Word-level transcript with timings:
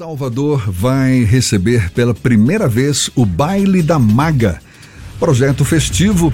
Salvador 0.00 0.62
vai 0.66 1.24
receber 1.24 1.90
pela 1.90 2.14
primeira 2.14 2.66
vez 2.66 3.10
o 3.14 3.26
Baile 3.26 3.82
da 3.82 3.98
Maga, 3.98 4.58
projeto 5.18 5.62
festivo 5.62 6.32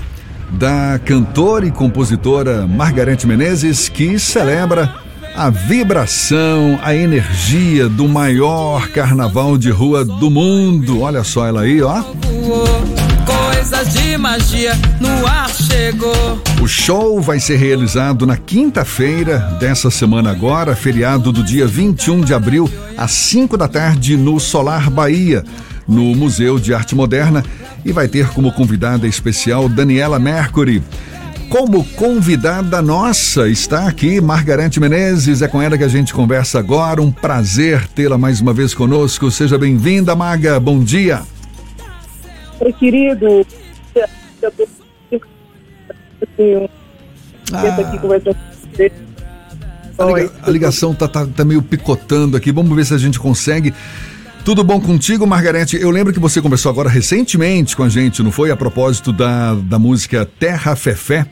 da 0.53 1.01
cantora 1.05 1.67
e 1.67 1.73
compositora 1.73 2.65
Margarete 2.65 3.27
Menezes, 3.27 3.89
que 3.89 4.21
celebra 4.21 4.95
a 5.35 5.51
vibração, 5.51 6.79
a 6.81 6.95
energia 6.95 7.89
do 7.89 8.07
maior 8.07 8.87
carnaval 8.91 9.59
de 9.59 9.69
rua 9.69 10.05
do 10.05 10.31
mundo. 10.31 11.01
Olha 11.01 11.25
só 11.25 11.45
ela 11.45 11.63
aí, 11.63 11.83
ó 11.83 12.05
de 13.67 14.17
magia 14.17 14.73
no 15.01 15.27
ar 15.27 15.49
chegou. 15.51 16.41
O 16.63 16.69
show 16.69 17.21
vai 17.21 17.41
ser 17.41 17.57
realizado 17.57 18.25
na 18.25 18.37
quinta-feira 18.37 19.39
dessa 19.59 19.91
semana 19.91 20.31
agora, 20.31 20.77
feriado 20.77 21.33
do 21.33 21.43
dia 21.43 21.67
21 21.67 22.21
de 22.21 22.33
abril, 22.33 22.71
às 22.97 23.11
5 23.11 23.57
da 23.57 23.67
tarde, 23.67 24.17
no 24.17 24.39
Solar 24.39 24.89
Bahia, 24.89 25.43
no 25.87 26.15
Museu 26.15 26.61
de 26.61 26.73
Arte 26.73 26.95
Moderna, 26.95 27.43
e 27.85 27.91
vai 27.91 28.07
ter 28.07 28.29
como 28.29 28.53
convidada 28.53 29.05
especial 29.05 29.69
Daniela 29.69 30.21
Mercury. 30.21 30.81
Como 31.49 31.85
convidada 31.97 32.81
nossa 32.81 33.49
está 33.49 33.89
aqui 33.89 34.21
Margarete 34.21 34.79
Menezes, 34.79 35.43
é 35.43 35.49
com 35.49 35.61
ela 35.61 35.77
que 35.77 35.85
a 35.85 35.89
gente 35.89 36.15
conversa 36.15 36.61
agora. 36.61 37.03
Um 37.03 37.11
prazer 37.11 37.89
tê-la 37.89 38.17
mais 38.17 38.41
uma 38.41 38.53
vez 38.53 38.75
conosco. 38.75 39.29
Seja 39.29 39.59
bem-vinda, 39.59 40.15
Maga. 40.15 40.61
Bom 40.61 40.79
dia. 40.79 41.23
Oi, 42.61 42.73
querido. 42.73 43.45
Ah. 49.99 50.49
A, 50.49 50.51
ligação 50.51 50.95
tá, 50.95 51.09
tá, 51.09 51.27
tá 51.27 51.45
meio 51.45 51.63
picotando 51.63 52.37
aqui. 52.37 52.53
Vamos 52.53 52.75
ver 52.77 52.85
se 52.85 52.95
a 52.95 52.99
gente 52.99 53.19
consegue. 53.19 53.73
Tudo 54.45 54.63
bom 54.63 54.81
contigo, 54.81 55.27
Margarete? 55.27 55.77
Eu 55.77 55.91
lembro 55.91 56.13
que 56.13 56.21
você 56.21 56.41
conversou 56.41 56.71
agora 56.71 56.89
recentemente 56.89 57.77
com 57.77 57.83
a 57.83 57.89
gente, 57.89 58.23
não 58.23 58.31
foi? 58.31 58.51
A 58.51 58.57
propósito 58.57 59.13
da, 59.13 59.55
da 59.55 59.79
música 59.79 60.29
Terra 60.39 60.77
Fefé 60.77 61.27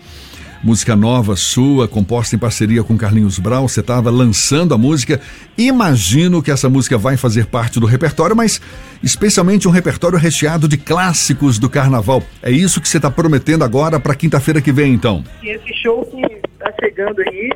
música 0.64 0.96
nova 0.96 1.36
sua, 1.36 1.86
composta 1.86 2.34
em 2.34 2.38
parceria 2.38 2.82
com 2.82 2.96
Carlinhos 2.96 3.38
Brau. 3.38 3.68
Você 3.68 3.80
estava 3.80 4.10
lançando 4.10 4.72
a 4.72 4.78
música. 4.78 5.20
Imagino 5.58 6.42
que 6.42 6.50
essa 6.50 6.70
música 6.70 6.96
vai 6.96 7.18
fazer 7.18 7.44
parte 7.44 7.78
do 7.78 7.84
repertório, 7.84 8.34
mas 8.34 8.62
especialmente 9.02 9.68
um 9.68 9.70
repertório 9.70 10.16
recheado 10.16 10.66
de 10.66 10.78
clássicos 10.78 11.58
do 11.58 11.68
carnaval. 11.68 12.22
É 12.42 12.50
isso 12.50 12.80
que 12.80 12.88
você 12.88 12.96
está 12.96 13.10
prometendo 13.10 13.62
agora 13.62 14.00
para 14.00 14.14
quinta-feira 14.14 14.62
que 14.62 14.72
vem, 14.72 14.94
então? 14.94 15.22
Esse 15.42 15.74
show 15.82 16.02
que 16.06 16.22
está 16.54 16.72
chegando 16.80 17.20
aí, 17.20 17.50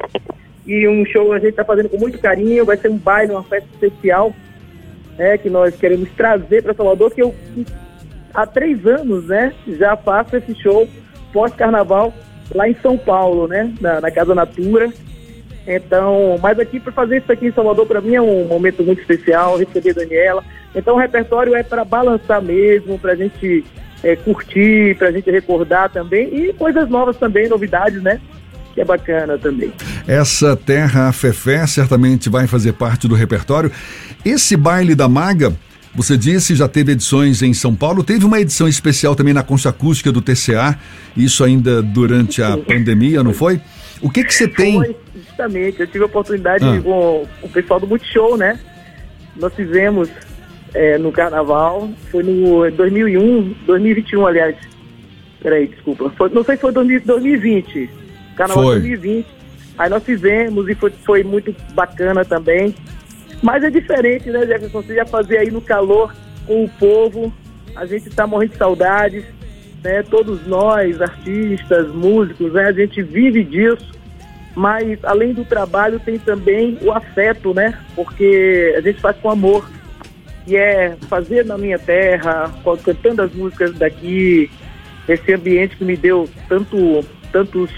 e 0.67 0.87
um 0.87 1.03
show 1.07 1.33
a 1.33 1.39
gente 1.39 1.51
está 1.51 1.65
fazendo 1.65 1.89
com 1.89 1.97
muito 1.97 2.19
carinho, 2.19 2.67
vai 2.67 2.77
ser 2.77 2.91
um 2.91 2.99
baile, 2.99 3.33
uma 3.33 3.43
festa 3.43 3.67
especial, 3.73 4.37
né, 5.17 5.39
que 5.39 5.49
nós 5.49 5.75
queremos 5.77 6.11
trazer 6.15 6.63
para 6.63 6.75
Salvador, 6.75 7.11
que 7.15 7.23
eu 7.23 7.35
há 8.35 8.47
três 8.47 8.87
anos, 8.87 9.25
né, 9.25 9.55
já 9.79 9.97
faço 9.97 10.37
esse 10.37 10.55
show 10.61 10.87
pós-carnaval 11.33 12.13
lá 12.55 12.69
em 12.69 12.75
São 12.83 12.97
Paulo, 12.97 13.47
né? 13.47 13.73
Na, 13.81 14.01
na 14.01 14.11
Casa 14.11 14.35
Natura. 14.35 14.93
Então, 15.67 16.39
mas 16.43 16.59
aqui 16.59 16.81
para 16.81 16.93
fazer 16.93 17.19
isso 17.19 17.31
aqui 17.31 17.47
em 17.47 17.53
Salvador 17.53 17.87
para 17.87 18.01
mim 18.01 18.15
é 18.15 18.23
um 18.23 18.47
momento 18.47 18.83
muito 18.83 19.01
especial, 19.01 19.59
receber 19.59 19.93
Daniela. 19.93 20.43
Então 20.75 20.97
o 20.97 20.99
repertório 20.99 21.55
é 21.55 21.63
para 21.63 21.85
balançar 21.85 22.41
mesmo, 22.41 22.99
para 22.99 23.13
a 23.13 23.17
gente 23.17 23.65
é, 24.03 24.17
curtir, 24.17 24.97
para 24.97 25.09
a 25.09 25.13
gente 25.13 25.31
recordar 25.31 25.91
também 25.91 26.29
e 26.35 26.53
coisas 26.55 26.89
novas 26.89 27.19
também, 27.19 27.49
novidades, 27.49 28.03
né? 28.03 28.19
Que 28.75 28.81
é 28.81 28.85
bacana 28.85 29.37
também. 29.37 29.71
Essa 30.07 30.57
Terra 30.57 31.13
Fefé 31.13 31.67
certamente 31.67 32.31
vai 32.31 32.47
fazer 32.47 32.73
parte 32.73 33.07
do 33.07 33.15
repertório. 33.15 33.71
Esse 34.25 34.57
baile 34.57 34.95
da 34.95 35.07
Maga 35.07 35.53
você 35.95 36.17
disse, 36.17 36.55
já 36.55 36.69
teve 36.69 36.93
edições 36.93 37.43
em 37.43 37.53
São 37.53 37.75
Paulo, 37.75 38.05
teve 38.05 38.25
uma 38.25 38.41
edição 38.41 38.69
especial 38.69 39.17
também 39.17 39.35
na 39.35 39.43
Concha 39.43 39.71
Acústica 39.71 40.13
do 40.13 40.21
TCA, 40.21 40.79
isso 41.17 41.43
ainda 41.43 41.83
durante 41.83 42.43
a 42.43 42.57
pandemia, 42.57 43.23
não 43.23 43.33
foi? 43.33 43.61
O 44.01 44.11
que 44.11 44.23
que 44.23 44.33
você 44.33 44.47
tem? 44.47 44.75
Foi, 44.75 44.97
justamente, 45.15 45.81
eu 45.81 45.87
tive 45.87 46.05
a 46.05 46.07
oportunidade 46.07 46.65
ah. 46.65 46.81
com 46.81 47.27
o 47.43 47.49
pessoal 47.49 47.81
do 47.81 47.87
Multishow, 47.87 48.37
né? 48.37 48.59
Nós 49.37 49.53
fizemos 49.55 50.09
é, 50.75 50.99
no 50.99 51.11
Carnaval, 51.11 51.91
foi 52.11 52.23
no 52.23 52.71
2001, 52.71 53.55
2021, 53.67 54.27
aliás. 54.27 54.57
Peraí, 55.41 55.69
desculpa. 55.69 56.11
Foi, 56.17 56.29
não 56.31 56.45
sei 56.45 56.57
se 56.57 56.63
foi 56.63 56.73
2020, 56.73 57.91
Carnaval 58.37 58.65
foi. 58.65 58.75
2020. 58.81 59.27
Aí 59.79 59.89
nós 59.89 60.03
fizemos 60.03 60.69
e 60.69 60.75
foi, 60.75 60.93
foi 61.05 61.23
muito 61.23 61.55
bacana 61.73 62.25
também. 62.25 62.75
Mas 63.43 63.63
é 63.63 63.71
diferente, 63.71 64.31
né, 64.31 64.47
Jefferson? 64.47 64.83
Você 64.83 64.95
já 64.95 65.07
fazer 65.07 65.39
aí 65.39 65.51
no 65.51 65.61
calor 65.61 66.15
com 66.47 66.65
o 66.65 66.69
povo, 66.69 67.33
a 67.77 67.87
gente 67.87 68.09
está 68.09 68.27
morrendo 68.27 68.53
de 68.53 68.57
saudades, 68.57 69.25
né? 69.83 70.03
Todos 70.03 70.47
nós, 70.47 71.01
artistas, 71.01 71.89
músicos, 71.93 72.53
né? 72.53 72.65
A 72.65 72.73
gente 72.73 73.03
vive 73.03 73.45
disso. 73.45 73.97
Mas 74.55 74.99
além 75.05 75.33
do 75.33 75.45
trabalho 75.45 76.01
tem 76.01 76.19
também 76.19 76.77
o 76.83 76.91
afeto, 76.91 77.55
né? 77.55 77.79
Porque 77.95 78.75
a 78.77 78.81
gente 78.81 79.01
faz 79.01 79.17
com 79.19 79.31
amor. 79.31 79.69
E 80.47 80.57
é 80.57 80.97
fazer 81.09 81.45
na 81.45 81.59
minha 81.59 81.79
terra, 81.79 82.51
cantando 82.83 83.23
as 83.23 83.33
músicas 83.33 83.75
daqui, 83.75 84.51
esse 85.07 85.33
ambiente 85.33 85.77
que 85.77 85.85
me 85.85 85.97
deu 85.97 86.29
tanto, 86.49 87.05
tantos, 87.31 87.71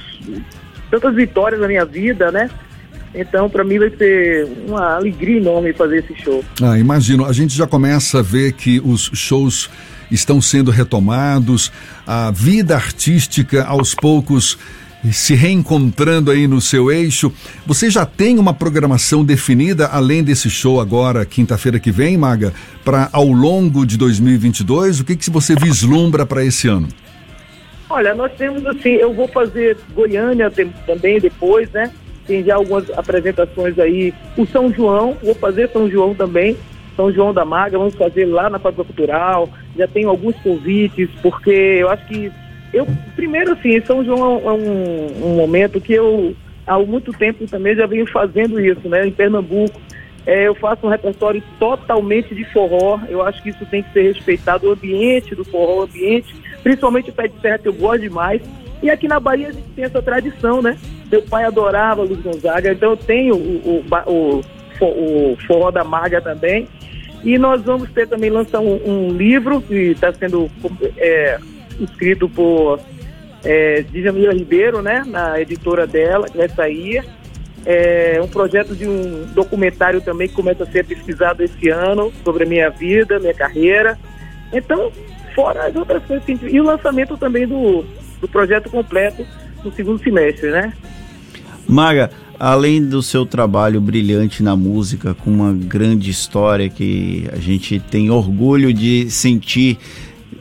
tantas 0.88 1.14
vitórias 1.14 1.60
na 1.60 1.66
minha 1.66 1.84
vida, 1.84 2.30
né? 2.30 2.48
Então, 3.14 3.50
para 3.50 3.64
mim, 3.64 3.78
vai 3.78 3.90
ser 3.90 4.48
uma 4.66 4.96
alegria 4.96 5.38
enorme 5.38 5.72
fazer 5.72 5.98
esse 5.98 6.14
show. 6.22 6.44
Ah, 6.62 6.78
imagino. 6.78 7.24
A 7.24 7.32
gente 7.32 7.56
já 7.56 7.66
começa 7.66 8.20
a 8.20 8.22
ver 8.22 8.52
que 8.52 8.80
os 8.84 9.10
shows 9.14 9.68
estão 10.10 10.40
sendo 10.40 10.70
retomados, 10.70 11.72
a 12.06 12.30
vida 12.30 12.74
artística 12.74 13.64
aos 13.64 13.94
poucos 13.94 14.58
se 15.12 15.34
reencontrando 15.34 16.30
aí 16.30 16.46
no 16.46 16.60
seu 16.60 16.90
eixo. 16.90 17.32
Você 17.66 17.90
já 17.90 18.04
tem 18.04 18.38
uma 18.38 18.52
programação 18.52 19.24
definida, 19.24 19.86
além 19.86 20.22
desse 20.22 20.50
show 20.50 20.80
agora, 20.80 21.24
quinta-feira 21.24 21.78
que 21.78 21.90
vem, 21.90 22.18
Maga, 22.18 22.52
para 22.84 23.08
ao 23.12 23.28
longo 23.28 23.86
de 23.86 23.96
2022? 23.96 25.00
O 25.00 25.04
que, 25.04 25.16
que 25.16 25.30
você 25.30 25.54
vislumbra 25.54 26.26
para 26.26 26.44
esse 26.44 26.68
ano? 26.68 26.88
Olha, 27.88 28.14
nós 28.14 28.30
temos 28.36 28.64
assim, 28.66 28.90
eu 28.90 29.12
vou 29.12 29.26
fazer 29.26 29.76
Goiânia 29.94 30.52
também 30.86 31.18
depois, 31.18 31.70
né? 31.70 31.90
Tem 32.26 32.44
já 32.44 32.56
algumas 32.56 32.90
apresentações 32.90 33.78
aí. 33.78 34.12
O 34.36 34.46
São 34.46 34.72
João, 34.72 35.16
vou 35.22 35.34
fazer 35.34 35.68
São 35.70 35.90
João 35.90 36.14
também, 36.14 36.56
São 36.96 37.12
João 37.12 37.32
da 37.32 37.44
Maga, 37.44 37.78
vamos 37.78 37.94
fazer 37.94 38.26
lá 38.26 38.48
na 38.48 38.58
Fábrica 38.58 38.84
Cultural. 38.84 39.48
Já 39.76 39.86
tenho 39.86 40.08
alguns 40.08 40.36
convites, 40.36 41.08
porque 41.22 41.50
eu 41.50 41.88
acho 41.88 42.06
que 42.06 42.30
eu 42.72 42.86
primeiro 43.16 43.52
assim, 43.52 43.80
São 43.80 44.04
João 44.04 44.40
é 44.44 44.52
um, 44.52 45.26
um 45.26 45.36
momento 45.36 45.80
que 45.80 45.92
eu 45.92 46.34
há 46.66 46.78
muito 46.78 47.12
tempo 47.12 47.46
também 47.46 47.74
já 47.74 47.86
venho 47.86 48.06
fazendo 48.06 48.60
isso, 48.60 48.88
né? 48.88 49.06
Em 49.06 49.10
Pernambuco. 49.10 49.80
É, 50.26 50.46
eu 50.46 50.54
faço 50.54 50.86
um 50.86 50.90
repertório 50.90 51.42
totalmente 51.58 52.34
de 52.34 52.44
forró. 52.52 53.00
Eu 53.08 53.22
acho 53.22 53.42
que 53.42 53.48
isso 53.48 53.66
tem 53.66 53.82
que 53.82 53.92
ser 53.92 54.02
respeitado, 54.02 54.68
o 54.68 54.72
ambiente 54.72 55.34
do 55.34 55.44
forró, 55.44 55.80
o 55.80 55.82
ambiente, 55.82 56.34
principalmente 56.62 57.10
o 57.10 57.12
pé 57.12 57.26
de 57.26 57.40
serra, 57.40 57.58
que 57.58 57.68
eu 57.68 57.72
gosto 57.72 58.02
demais. 58.02 58.40
E 58.82 58.90
aqui 58.90 59.06
na 59.06 59.20
Bahia 59.20 59.48
a 59.48 59.52
gente 59.52 59.68
tem 59.74 59.84
essa 59.84 60.00
tradição, 60.00 60.62
né? 60.62 60.76
Meu 61.10 61.22
pai 61.22 61.44
adorava 61.44 62.02
Luiz 62.02 62.20
Gonzaga, 62.20 62.72
então 62.72 62.90
eu 62.90 62.96
tenho 62.96 63.34
o, 63.34 63.84
o, 63.86 64.40
o, 64.80 65.32
o 65.32 65.36
Forró 65.46 65.70
da 65.70 65.84
Maga 65.84 66.20
também. 66.20 66.66
E 67.22 67.36
nós 67.36 67.62
vamos 67.62 67.90
ter 67.90 68.08
também 68.08 68.30
lançar 68.30 68.60
um, 68.60 68.80
um 68.86 69.08
livro 69.10 69.60
que 69.60 69.74
está 69.74 70.12
sendo 70.12 70.50
é, 70.96 71.38
escrito 71.78 72.28
por 72.28 72.80
é, 73.44 73.82
Djamila 73.82 74.32
Ribeiro, 74.32 74.80
né? 74.80 75.04
Na 75.06 75.38
editora 75.40 75.86
dela, 75.86 76.28
que 76.28 76.38
vai 76.38 76.48
sair. 76.48 77.04
É 77.66 78.18
um 78.22 78.28
projeto 78.28 78.74
de 78.74 78.88
um 78.88 79.26
documentário 79.34 80.00
também 80.00 80.28
que 80.28 80.34
começa 80.34 80.64
a 80.64 80.66
ser 80.66 80.86
pesquisado 80.86 81.42
esse 81.42 81.68
ano 81.68 82.10
sobre 82.24 82.44
a 82.44 82.46
minha 82.46 82.70
vida, 82.70 83.18
minha 83.18 83.34
carreira. 83.34 83.98
Então, 84.50 84.90
fora 85.34 85.66
as 85.66 85.76
outras 85.76 86.02
coisas. 86.04 86.26
E 86.42 86.58
o 86.58 86.64
lançamento 86.64 87.18
também 87.18 87.46
do, 87.46 87.84
do 88.20 88.28
projeto 88.28 88.70
completo 88.70 89.26
no 89.64 89.72
segundo 89.72 90.02
semestre, 90.02 90.50
né? 90.50 90.72
Maga, 91.66 92.10
além 92.38 92.84
do 92.84 93.02
seu 93.02 93.24
trabalho 93.26 93.80
brilhante 93.80 94.42
na 94.42 94.56
música, 94.56 95.14
com 95.14 95.30
uma 95.30 95.52
grande 95.52 96.10
história 96.10 96.68
que 96.68 97.28
a 97.32 97.36
gente 97.36 97.78
tem 97.78 98.10
orgulho 98.10 98.72
de 98.72 99.10
sentir, 99.10 99.78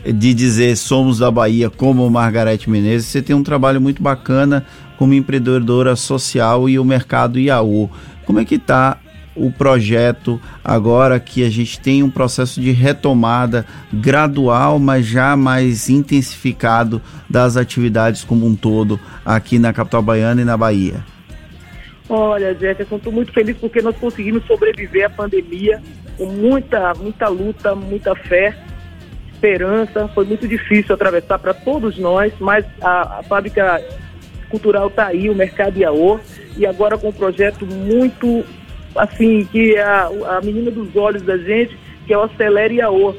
de 0.06 0.34
dizer 0.34 0.76
somos 0.78 1.20
da 1.20 1.30
Bahia 1.30 1.70
como 1.70 2.10
Margarete 2.10 2.70
Menezes, 2.70 3.08
você 3.08 3.22
tem 3.22 3.36
um 3.36 3.44
trabalho 3.44 3.82
muito 3.82 4.02
bacana 4.02 4.66
como 4.98 5.14
empreendedora 5.14 5.96
social 5.96 6.68
e 6.70 6.80
o 6.80 6.86
mercado 6.86 7.40
Iaú. 7.40 7.90
Como 8.26 8.40
é 8.40 8.46
que 8.46 8.56
está 8.56 8.98
o 9.40 9.52
projeto 9.52 10.40
agora 10.64 11.20
que 11.20 11.44
a 11.44 11.50
gente 11.50 11.80
tem 11.80 12.04
um 12.04 12.10
processo 12.10 12.60
de 12.60 12.72
retomada 12.72 13.66
gradual, 13.94 14.78
mas 14.80 15.06
já 15.06 15.36
mais 15.36 15.90
intensificado 15.90 17.02
das 17.30 17.58
atividades 17.58 18.24
como 18.24 18.46
um 18.46 18.56
todo 18.56 19.00
aqui 19.26 19.58
na 19.58 19.72
capital 19.72 20.02
baiana 20.02 20.42
e 20.42 20.46
na 20.46 20.58
Bahia? 20.58 21.04
Olha, 22.10 22.56
Jefferson, 22.56 22.96
estou 22.96 23.14
muito 23.14 23.32
feliz 23.32 23.56
porque 23.58 23.82
nós 23.82 23.96
conseguimos 23.98 24.44
sobreviver 24.46 25.06
à 25.06 25.10
pandemia. 25.10 25.82
com 26.18 26.26
muita, 26.26 26.94
muita 26.96 27.30
luta, 27.30 27.76
muita 27.76 28.16
fé, 28.16 28.58
esperança. 29.32 30.08
Foi 30.10 30.26
muito 30.26 30.48
difícil 30.48 30.94
atravessar 30.94 31.40
para 31.40 31.54
todos 31.54 31.98
nós, 31.98 32.34
mas 32.40 32.66
a, 32.82 33.20
a 33.20 33.24
fábrica 33.24 33.82
cultural 34.50 34.88
está 34.88 35.08
aí, 35.08 35.30
o 35.30 35.36
Mercado 35.36 35.78
Iaô, 35.78 36.20
e 36.58 36.66
agora 36.66 36.98
com 36.98 37.10
um 37.10 37.14
projeto 37.14 37.66
muito, 37.66 38.44
assim, 38.96 39.46
que 39.46 39.78
a, 39.78 40.10
a 40.38 40.42
menina 40.42 40.72
dos 40.72 40.96
olhos 40.96 41.22
da 41.22 41.38
gente, 41.38 41.78
que 42.06 42.14
é 42.14 42.18
o 42.18 42.24
Acelere 42.24 42.76
Iaô, 42.76 43.14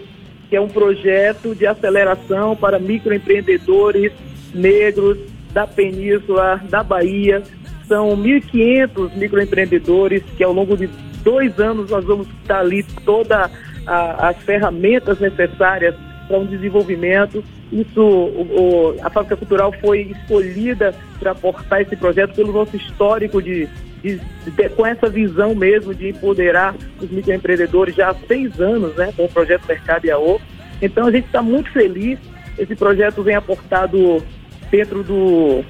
que 0.48 0.56
é 0.56 0.60
um 0.60 0.68
projeto 0.68 1.54
de 1.54 1.66
aceleração 1.66 2.56
para 2.56 2.78
microempreendedores 2.78 4.12
negros 4.52 5.16
da 5.52 5.66
Península, 5.66 6.60
da 6.68 6.82
Bahia. 6.82 7.42
São 7.86 8.16
1.500 8.16 9.16
microempreendedores 9.16 10.22
que 10.36 10.42
ao 10.42 10.52
longo 10.52 10.76
de 10.76 10.88
dois 11.22 11.58
anos 11.58 11.90
nós 11.90 12.04
vamos 12.04 12.26
estar 12.42 12.60
ali 12.60 12.82
todas 13.04 13.50
as 13.86 14.36
ferramentas 14.38 15.18
necessárias 15.18 15.94
para 16.28 16.38
um 16.38 16.46
desenvolvimento. 16.46 17.42
Isso, 17.72 18.00
o, 18.00 18.42
o, 18.42 18.96
a 19.02 19.10
Fábrica 19.10 19.36
Cultural 19.36 19.72
foi 19.80 20.02
escolhida 20.02 20.94
para 21.18 21.32
aportar 21.32 21.82
esse 21.82 21.96
projeto 21.96 22.34
pelo 22.34 22.52
nosso 22.52 22.76
histórico 22.76 23.40
de, 23.40 23.68
de, 24.02 24.18
de, 24.18 24.68
com 24.70 24.86
essa 24.86 25.08
visão 25.08 25.54
mesmo 25.54 25.94
de 25.94 26.08
empoderar 26.08 26.74
os 27.00 27.10
microempreendedores 27.10 27.94
já 27.94 28.10
há 28.10 28.14
seis 28.26 28.60
anos, 28.60 28.94
né, 28.96 29.12
com 29.16 29.24
o 29.24 29.28
projeto 29.28 29.66
Mercado 29.66 30.06
IAO. 30.06 30.40
Então 30.80 31.06
a 31.06 31.10
gente 31.10 31.26
está 31.26 31.42
muito 31.42 31.70
feliz. 31.70 32.18
Esse 32.58 32.74
projeto 32.74 33.22
vem 33.22 33.34
aportado 33.34 34.22
dentro 34.70 35.02
do, 35.02 35.64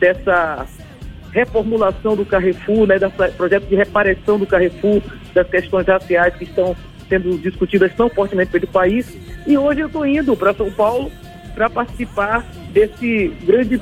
dessa 0.00 0.66
reformulação 1.32 2.16
do 2.16 2.24
Carrefour, 2.24 2.86
né, 2.86 2.98
desse 2.98 3.36
projeto 3.36 3.66
de 3.66 3.76
reparação 3.76 4.38
do 4.38 4.46
Carrefour, 4.46 5.02
das 5.34 5.48
questões 5.48 5.86
raciais 5.86 6.34
que 6.34 6.44
estão 6.44 6.76
sendo 7.08 7.38
discutidas 7.38 7.92
tão 7.94 8.08
fortemente 8.08 8.50
pelo 8.50 8.66
país. 8.66 9.16
E 9.46 9.56
hoje 9.56 9.80
eu 9.80 9.86
estou 9.86 10.06
indo 10.06 10.36
para 10.36 10.54
São 10.54 10.70
Paulo 10.70 11.10
para 11.54 11.70
participar 11.70 12.44
desse 12.72 13.28
grande 13.44 13.80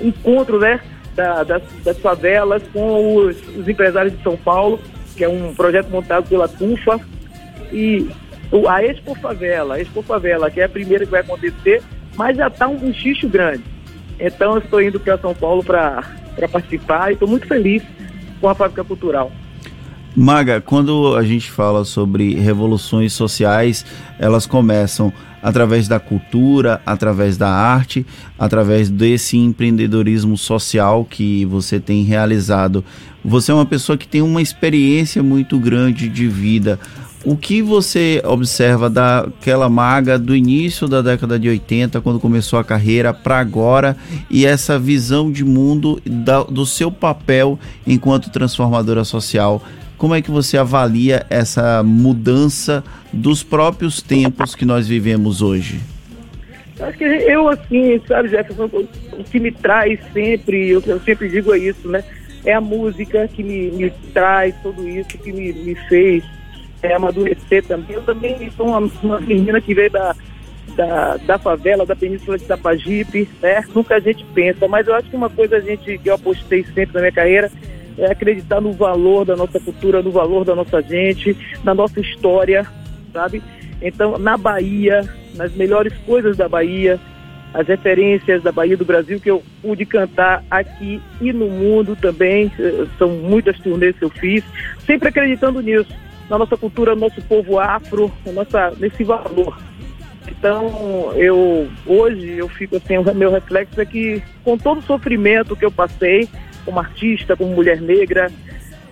encontro 0.00 0.58
né, 0.58 0.80
da, 1.16 1.42
das, 1.42 1.62
das 1.82 1.98
favelas 1.98 2.62
com 2.72 3.16
os, 3.16 3.36
os, 3.56 3.66
empresários 3.66 4.16
de 4.16 4.22
São 4.22 4.36
Paulo, 4.36 4.78
que 5.16 5.24
é 5.24 5.28
um 5.28 5.54
projeto 5.54 5.88
montado 5.88 6.28
pela 6.28 6.46
TUFA. 6.46 7.00
E 7.72 8.08
a 8.68 8.84
Expo 8.84 9.14
Favela, 9.18 9.74
a 9.74 9.80
Expo 9.80 10.02
Favela, 10.02 10.50
que 10.50 10.60
é 10.60 10.64
a 10.64 10.68
primeira 10.68 11.04
que 11.04 11.10
vai 11.10 11.22
acontecer, 11.22 11.82
mas 12.14 12.36
já 12.36 12.46
está 12.46 12.68
um, 12.68 12.76
um 12.76 12.94
xixo 12.94 13.28
grande. 13.28 13.64
Então 14.20 14.52
eu 14.52 14.58
estou 14.58 14.80
indo 14.80 15.00
para 15.00 15.18
São 15.18 15.34
Paulo 15.34 15.64
para 15.64 16.04
participar 16.52 17.10
e 17.10 17.14
estou 17.14 17.28
muito 17.28 17.46
feliz 17.46 17.82
com 18.40 18.48
a 18.48 18.54
fábrica 18.54 18.84
cultural. 18.84 19.32
Maga, 20.18 20.62
quando 20.62 21.14
a 21.14 21.22
gente 21.22 21.50
fala 21.50 21.84
sobre 21.84 22.34
revoluções 22.36 23.12
sociais, 23.12 23.84
elas 24.18 24.46
começam 24.46 25.12
através 25.42 25.86
da 25.86 26.00
cultura, 26.00 26.80
através 26.86 27.36
da 27.36 27.50
arte, 27.50 28.06
através 28.38 28.88
desse 28.88 29.36
empreendedorismo 29.36 30.34
social 30.38 31.04
que 31.04 31.44
você 31.44 31.78
tem 31.78 32.02
realizado. 32.02 32.82
Você 33.22 33.52
é 33.52 33.54
uma 33.54 33.66
pessoa 33.66 33.98
que 33.98 34.08
tem 34.08 34.22
uma 34.22 34.40
experiência 34.40 35.22
muito 35.22 35.58
grande 35.58 36.08
de 36.08 36.26
vida. 36.26 36.80
O 37.22 37.36
que 37.36 37.60
você 37.60 38.22
observa 38.24 38.88
daquela 38.88 39.68
maga 39.68 40.18
do 40.18 40.34
início 40.34 40.88
da 40.88 41.02
década 41.02 41.38
de 41.38 41.48
80, 41.50 42.00
quando 42.00 42.18
começou 42.18 42.58
a 42.58 42.64
carreira, 42.64 43.12
para 43.12 43.38
agora, 43.38 43.98
e 44.30 44.46
essa 44.46 44.78
visão 44.78 45.30
de 45.30 45.44
mundo 45.44 46.00
da, 46.06 46.42
do 46.42 46.64
seu 46.64 46.90
papel 46.90 47.58
enquanto 47.86 48.30
transformadora 48.30 49.04
social? 49.04 49.62
Como 49.98 50.14
é 50.14 50.20
que 50.20 50.30
você 50.30 50.58
avalia 50.58 51.24
essa 51.30 51.82
mudança 51.82 52.84
dos 53.12 53.42
próprios 53.42 54.02
tempos 54.02 54.54
que 54.54 54.64
nós 54.64 54.86
vivemos 54.86 55.40
hoje? 55.40 55.80
Acho 56.78 56.98
que 56.98 57.04
eu, 57.04 57.48
assim, 57.48 58.00
sabe, 58.06 58.28
Jefferson, 58.28 58.68
o 59.12 59.24
que 59.24 59.40
me 59.40 59.50
traz 59.50 59.98
sempre, 60.12 60.68
eu, 60.68 60.82
eu 60.86 61.00
sempre 61.00 61.28
digo 61.28 61.54
é 61.54 61.58
isso, 61.58 61.88
né? 61.88 62.04
É 62.44 62.52
a 62.52 62.60
música 62.60 63.26
que 63.28 63.42
me, 63.42 63.70
me 63.70 63.90
traz 64.12 64.54
tudo 64.62 64.86
isso, 64.86 65.08
que 65.08 65.32
me, 65.32 65.52
me 65.52 65.74
fez 65.88 66.22
é, 66.82 66.94
amadurecer 66.94 67.64
também. 67.64 67.96
Eu 67.96 68.02
também 68.02 68.50
sou 68.54 68.68
uma, 68.68 68.90
uma 69.02 69.20
menina 69.20 69.58
que 69.60 69.74
veio 69.74 69.90
da, 69.90 70.14
da, 70.76 71.16
da 71.16 71.38
favela, 71.38 71.86
da 71.86 71.96
Península 71.96 72.36
de 72.36 72.44
Tapajipe, 72.44 73.26
né? 73.42 73.64
Nunca 73.74 73.96
a 73.96 74.00
gente 74.00 74.22
pensa, 74.34 74.68
mas 74.68 74.86
eu 74.86 74.94
acho 74.94 75.08
que 75.08 75.16
uma 75.16 75.30
coisa 75.30 75.56
a 75.56 75.60
gente, 75.60 75.96
que 75.96 76.08
eu 76.10 76.14
apostei 76.14 76.62
sempre 76.74 76.94
na 76.94 77.00
minha 77.00 77.12
carreira 77.12 77.50
é 77.98 78.10
acreditar 78.10 78.60
no 78.60 78.72
valor 78.72 79.24
da 79.24 79.36
nossa 79.36 79.58
cultura, 79.58 80.02
no 80.02 80.10
valor 80.10 80.44
da 80.44 80.54
nossa 80.54 80.82
gente, 80.82 81.36
na 81.64 81.74
nossa 81.74 82.00
história, 82.00 82.66
sabe? 83.12 83.42
Então, 83.80 84.18
na 84.18 84.36
Bahia, 84.36 85.08
nas 85.34 85.54
melhores 85.54 85.92
coisas 86.06 86.36
da 86.36 86.48
Bahia, 86.48 86.98
as 87.54 87.66
referências 87.66 88.42
da 88.42 88.52
Bahia 88.52 88.76
do 88.76 88.84
Brasil 88.84 89.18
que 89.18 89.30
eu 89.30 89.42
pude 89.62 89.86
cantar 89.86 90.44
aqui 90.50 91.00
e 91.20 91.32
no 91.32 91.48
mundo 91.48 91.96
também, 91.96 92.52
eh, 92.58 92.86
são 92.98 93.08
muitas 93.08 93.58
turnês 93.60 93.96
que 93.96 94.04
eu 94.04 94.10
fiz, 94.10 94.44
sempre 94.84 95.08
acreditando 95.08 95.60
nisso 95.60 95.88
na 96.28 96.38
nossa 96.38 96.56
cultura, 96.56 96.94
no 96.94 97.02
nosso 97.02 97.22
povo 97.22 97.58
afro, 97.58 98.12
nossa, 98.32 98.72
nesse 98.78 99.04
valor. 99.04 99.56
Então, 100.28 101.12
eu 101.14 101.68
hoje 101.86 102.32
eu 102.32 102.48
fico 102.48 102.76
assim, 102.76 102.98
o 102.98 103.14
meu 103.14 103.30
reflexo 103.30 103.80
é 103.80 103.86
que 103.86 104.22
com 104.44 104.58
todo 104.58 104.78
o 104.78 104.82
sofrimento 104.82 105.56
que 105.56 105.64
eu 105.64 105.70
passei 105.70 106.28
como 106.66 106.78
artista, 106.78 107.34
como 107.34 107.54
mulher 107.54 107.80
negra, 107.80 108.30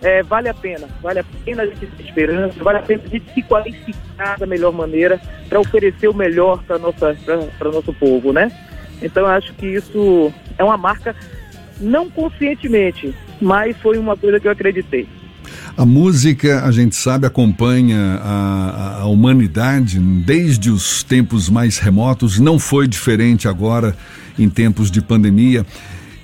é, 0.00 0.22
vale 0.22 0.48
a 0.48 0.54
pena, 0.54 0.86
vale 1.02 1.18
a 1.18 1.24
pena 1.44 1.62
a 1.62 1.66
gente 1.66 1.86
ter 1.86 2.04
esperança, 2.04 2.62
vale 2.62 2.78
a 2.78 2.82
pena 2.82 3.02
a 3.04 3.08
gente 3.08 3.34
se 3.34 3.42
qualificar 3.42 4.38
da 4.38 4.46
melhor 4.46 4.72
maneira 4.72 5.20
para 5.48 5.60
oferecer 5.60 6.08
o 6.08 6.14
melhor 6.14 6.62
para 6.62 6.78
para 7.58 7.70
nosso 7.70 7.92
povo, 7.92 8.32
né? 8.32 8.50
Então, 9.02 9.26
acho 9.26 9.52
que 9.54 9.66
isso 9.66 10.32
é 10.56 10.64
uma 10.64 10.76
marca 10.76 11.14
não 11.80 12.08
conscientemente, 12.08 13.14
mas 13.40 13.76
foi 13.78 13.98
uma 13.98 14.16
coisa 14.16 14.38
que 14.38 14.46
eu 14.46 14.52
acreditei. 14.52 15.06
A 15.76 15.84
música, 15.84 16.64
a 16.64 16.70
gente 16.70 16.94
sabe, 16.94 17.26
acompanha 17.26 18.20
a, 18.22 19.00
a, 19.00 19.06
humanidade 19.06 19.98
desde 19.98 20.70
os 20.70 21.02
tempos 21.02 21.48
mais 21.48 21.78
remotos, 21.78 22.38
não 22.38 22.58
foi 22.58 22.86
diferente 22.86 23.48
agora 23.48 23.96
em 24.38 24.48
tempos 24.48 24.90
de 24.90 25.02
pandemia. 25.02 25.66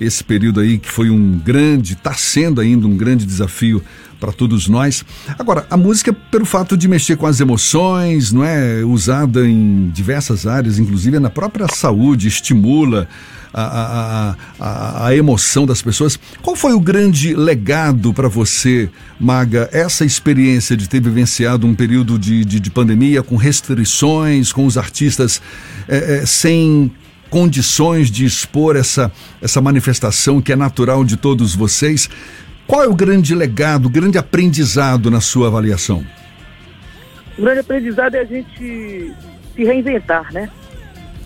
Esse 0.00 0.24
período 0.24 0.60
aí 0.60 0.78
que 0.78 0.90
foi 0.90 1.10
um 1.10 1.38
grande, 1.38 1.92
está 1.92 2.14
sendo 2.14 2.60
ainda 2.60 2.86
um 2.86 2.96
grande 2.96 3.26
desafio 3.26 3.82
para 4.20 4.32
todos 4.32 4.68
nós. 4.68 5.04
Agora, 5.38 5.66
a 5.70 5.76
música, 5.76 6.12
pelo 6.12 6.44
fato 6.44 6.76
de 6.76 6.86
mexer 6.86 7.16
com 7.16 7.26
as 7.26 7.40
emoções, 7.40 8.30
não 8.30 8.44
é 8.44 8.84
usada 8.84 9.48
em 9.48 9.88
diversas 9.88 10.46
áreas, 10.46 10.78
inclusive 10.78 11.18
na 11.18 11.30
própria 11.30 11.66
saúde, 11.68 12.28
estimula 12.28 13.08
a, 13.52 13.62
a, 13.62 14.36
a, 14.60 15.06
a 15.06 15.16
emoção 15.16 15.66
das 15.66 15.82
pessoas. 15.82 16.18
Qual 16.42 16.54
foi 16.54 16.72
o 16.72 16.80
grande 16.80 17.34
legado 17.34 18.12
para 18.12 18.28
você, 18.28 18.88
Maga, 19.18 19.68
essa 19.72 20.04
experiência 20.04 20.76
de 20.76 20.88
ter 20.88 21.00
vivenciado 21.00 21.66
um 21.66 21.74
período 21.74 22.18
de, 22.18 22.44
de, 22.44 22.60
de 22.60 22.70
pandemia 22.70 23.22
com 23.22 23.36
restrições, 23.36 24.52
com 24.52 24.66
os 24.66 24.76
artistas 24.76 25.40
é, 25.88 26.18
é, 26.18 26.26
sem 26.26 26.92
condições 27.30 28.10
de 28.10 28.24
expor 28.24 28.76
essa, 28.76 29.10
essa 29.40 29.60
manifestação 29.60 30.42
que 30.42 30.52
é 30.52 30.56
natural 30.56 31.04
de 31.04 31.16
todos 31.16 31.54
vocês? 31.54 32.10
Qual 32.66 32.82
é 32.82 32.88
o 32.88 32.94
grande 32.94 33.34
legado, 33.34 33.86
o 33.86 33.90
grande 33.90 34.18
aprendizado 34.18 35.10
na 35.10 35.20
sua 35.20 35.46
avaliação? 35.46 36.04
O 37.38 37.42
grande 37.42 37.60
aprendizado 37.60 38.14
é 38.16 38.20
a 38.20 38.24
gente 38.24 39.14
se 39.54 39.64
reinventar, 39.64 40.32
né? 40.32 40.50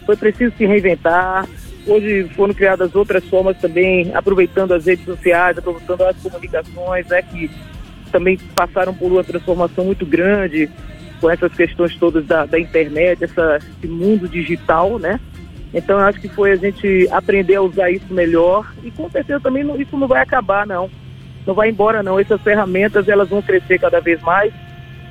Foi 0.06 0.16
preciso 0.16 0.54
se 0.56 0.66
reinventar, 0.66 1.48
Hoje 1.86 2.30
foram 2.34 2.54
criadas 2.54 2.94
outras 2.94 3.22
formas 3.24 3.58
também, 3.58 4.10
aproveitando 4.14 4.72
as 4.72 4.86
redes 4.86 5.04
sociais, 5.04 5.58
aproveitando 5.58 6.02
as 6.02 6.16
comunicações, 6.16 7.06
né, 7.08 7.20
que 7.20 7.50
também 8.10 8.38
passaram 8.54 8.94
por 8.94 9.12
uma 9.12 9.22
transformação 9.22 9.84
muito 9.84 10.06
grande 10.06 10.70
com 11.20 11.30
essas 11.30 11.52
questões 11.52 11.94
todas 11.96 12.24
da, 12.24 12.46
da 12.46 12.58
internet, 12.58 13.22
essa, 13.22 13.58
esse 13.58 13.86
mundo 13.86 14.28
digital, 14.28 14.98
né? 14.98 15.20
Então 15.74 15.98
eu 15.98 16.06
acho 16.06 16.20
que 16.20 16.28
foi 16.28 16.52
a 16.52 16.56
gente 16.56 17.08
aprender 17.10 17.56
a 17.56 17.62
usar 17.62 17.90
isso 17.90 18.14
melhor 18.14 18.72
e 18.84 18.92
com 18.92 19.10
certeza 19.10 19.40
também 19.40 19.64
não, 19.64 19.78
isso 19.80 19.96
não 19.96 20.06
vai 20.06 20.22
acabar 20.22 20.64
não, 20.64 20.88
não 21.44 21.52
vai 21.52 21.68
embora 21.68 22.00
não. 22.00 22.18
Essas 22.18 22.40
ferramentas 22.40 23.08
elas 23.08 23.28
vão 23.28 23.42
crescer 23.42 23.80
cada 23.80 24.00
vez 24.00 24.22
mais. 24.22 24.54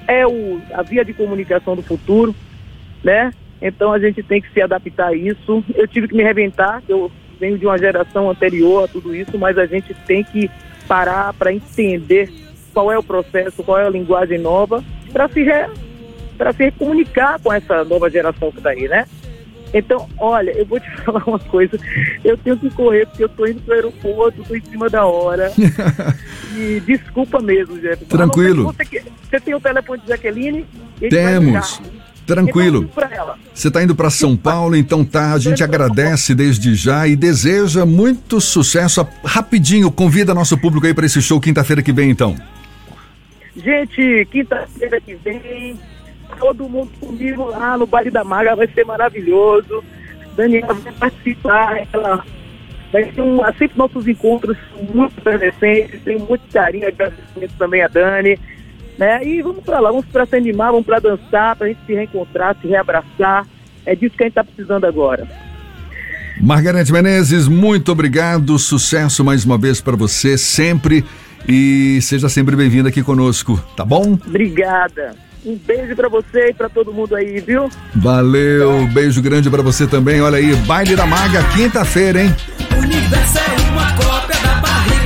É 0.07 0.25
o, 0.25 0.61
a 0.73 0.81
via 0.81 1.03
de 1.03 1.13
comunicação 1.13 1.75
do 1.75 1.81
futuro, 1.81 2.33
né? 3.03 3.31
Então 3.61 3.91
a 3.91 3.99
gente 3.99 4.23
tem 4.23 4.41
que 4.41 4.51
se 4.51 4.61
adaptar 4.61 5.07
a 5.07 5.15
isso. 5.15 5.63
Eu 5.75 5.87
tive 5.87 6.07
que 6.07 6.15
me 6.15 6.23
reventar, 6.23 6.81
eu 6.87 7.11
venho 7.39 7.57
de 7.57 7.65
uma 7.65 7.77
geração 7.77 8.29
anterior 8.29 8.85
a 8.85 8.87
tudo 8.87 9.13
isso, 9.13 9.37
mas 9.37 9.57
a 9.57 9.65
gente 9.65 9.93
tem 10.05 10.23
que 10.23 10.49
parar 10.87 11.33
para 11.33 11.53
entender 11.53 12.31
qual 12.73 12.91
é 12.91 12.97
o 12.97 13.03
processo, 13.03 13.63
qual 13.63 13.79
é 13.79 13.85
a 13.85 13.89
linguagem 13.89 14.39
nova, 14.39 14.83
para 15.11 15.27
se, 15.29 15.43
re... 15.43 15.69
se 16.55 16.71
comunicar 16.71 17.39
com 17.39 17.53
essa 17.53 17.83
nova 17.83 18.09
geração 18.09 18.51
que 18.51 18.57
está 18.57 18.71
aí, 18.71 18.87
né? 18.87 19.05
Então, 19.73 20.07
olha, 20.19 20.51
eu 20.51 20.65
vou 20.65 20.79
te 20.79 20.89
falar 21.03 21.23
uma 21.25 21.39
coisa. 21.39 21.77
Eu 22.23 22.37
tenho 22.37 22.57
que 22.57 22.69
correr 22.69 23.07
porque 23.07 23.23
eu 23.23 23.29
tô 23.29 23.47
indo 23.47 23.61
pro 23.61 23.73
aeroporto, 23.73 24.43
tô 24.43 24.55
em 24.55 24.61
cima 24.61 24.89
da 24.89 25.05
hora. 25.05 25.51
e 26.55 26.79
desculpa 26.85 27.41
mesmo, 27.41 27.79
Jefferson. 27.79 28.15
Tranquilo. 28.15 28.63
Você, 28.65 29.03
você, 29.29 29.39
tem 29.39 29.55
o 29.55 29.59
telefone 29.59 30.01
de 30.01 30.07
Jaqueline? 30.09 30.65
Temos. 31.09 31.81
Tranquilo. 32.25 32.89
Então, 32.95 33.35
você 33.53 33.67
está 33.67 33.83
indo 33.83 33.95
para 33.95 34.09
São 34.09 34.37
Paulo, 34.37 34.75
então 34.75 35.03
tá. 35.03 35.33
A 35.33 35.39
gente 35.39 35.63
agradece 35.63 36.33
desde 36.33 36.73
já 36.73 37.07
e 37.07 37.15
deseja 37.15 37.85
muito 37.85 38.39
sucesso. 38.39 39.05
Rapidinho, 39.25 39.91
convida 39.91 40.33
nosso 40.33 40.57
público 40.57 40.87
aí 40.87 40.93
para 40.93 41.05
esse 41.05 41.21
show 41.21 41.41
quinta-feira 41.41 41.81
que 41.81 41.91
vem, 41.91 42.09
então. 42.09 42.35
Gente, 43.55 44.27
quinta-feira 44.31 44.99
que 45.01 45.15
vem, 45.15 45.77
todo 46.39 46.69
mundo 46.69 46.91
comigo 46.99 47.45
lá 47.45 47.77
no 47.77 47.85
Baile 47.85 48.11
da 48.11 48.23
Maga, 48.23 48.55
vai 48.55 48.67
ser 48.67 48.85
maravilhoso. 48.85 49.83
Daniela 50.35 50.73
vai 50.73 50.93
participar, 50.93 51.87
ela 51.91 52.25
vai 52.91 53.11
ser 53.11 53.21
um, 53.21 53.39
sempre 53.57 53.77
nossos 53.77 54.07
encontros 54.07 54.57
muito 54.93 55.17
efervescentes, 55.17 56.01
tem 56.03 56.17
muito 56.19 56.41
carinho, 56.51 56.87
agradecimento 56.87 57.53
também 57.57 57.81
a 57.81 57.87
Dani. 57.87 58.39
Né? 58.97 59.25
E 59.25 59.41
vamos 59.41 59.63
para 59.63 59.79
lá, 59.79 59.89
vamos 59.89 60.05
para 60.05 60.25
se 60.25 60.35
animar, 60.35 60.71
vamos 60.71 60.85
para 60.85 60.99
dançar, 60.99 61.55
para 61.55 61.65
a 61.65 61.69
gente 61.69 61.85
se 61.85 61.93
reencontrar, 61.93 62.55
se 62.61 62.67
reabraçar. 62.67 63.47
É 63.85 63.95
disso 63.95 64.15
que 64.15 64.23
a 64.23 64.27
gente 64.27 64.37
está 64.37 64.43
precisando 64.43 64.85
agora. 64.85 65.27
Margarete 66.39 66.91
Menezes, 66.91 67.47
muito 67.47 67.91
obrigado, 67.91 68.57
sucesso 68.57 69.23
mais 69.23 69.45
uma 69.45 69.57
vez 69.57 69.81
para 69.81 69.95
você, 69.95 70.37
sempre. 70.37 71.03
E 71.47 71.99
seja 72.01 72.29
sempre 72.29 72.55
bem-vinda 72.55 72.89
aqui 72.89 73.03
conosco, 73.03 73.61
tá 73.75 73.83
bom? 73.83 74.17
Obrigada. 74.25 75.15
Um 75.45 75.57
beijo 75.57 75.95
para 75.95 76.07
você 76.07 76.49
e 76.49 76.53
para 76.53 76.69
todo 76.69 76.93
mundo 76.93 77.15
aí, 77.15 77.41
viu? 77.41 77.69
Valeu, 77.95 78.87
beijo 78.87 79.21
grande 79.21 79.49
para 79.49 79.61
você 79.61 79.85
também. 79.85 80.21
Olha 80.21 80.37
aí, 80.37 80.55
baile 80.55 80.95
da 80.95 81.05
Maga, 81.05 81.43
quinta-feira, 81.55 82.23
hein? 82.23 82.35
O 82.71 82.79
universo 82.79 83.37
é 83.39 83.69
uma 83.71 83.91
cópia 83.93 84.39
da 84.41 84.53
barriga. 84.55 85.02